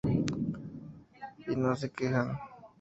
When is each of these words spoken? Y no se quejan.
Y 1.47 1.55
no 1.55 1.75
se 1.75 1.91
quejan. 1.91 2.31